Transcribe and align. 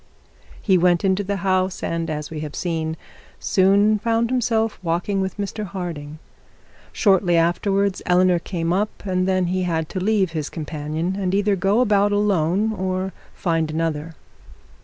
He 0.59 0.79
went 0.79 1.05
into 1.05 1.23
the 1.23 1.35
house, 1.45 1.83
and, 1.83 2.09
as 2.09 2.31
we 2.31 2.39
have 2.39 2.55
seen, 2.55 2.97
soon 3.39 3.99
found 3.99 4.31
himself 4.31 4.79
walking 4.81 5.21
with 5.21 5.37
Mr 5.37 5.63
Harding. 5.63 6.17
Shortly 6.91 7.37
afterwards 7.37 8.01
Eleanor 8.07 8.39
came 8.39 8.73
up; 8.73 9.05
and 9.05 9.27
then 9.27 9.45
he 9.45 9.61
had 9.61 9.89
to 9.89 9.99
leave 9.99 10.31
his 10.31 10.49
companion, 10.49 11.15
and 11.19 11.35
either 11.35 11.55
go 11.55 11.81
about 11.81 12.11
alone 12.11 12.71
or 12.73 13.13
find 13.35 13.69
another. 13.69 14.15